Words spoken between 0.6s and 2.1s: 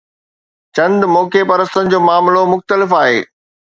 چند موقعي پرستن جو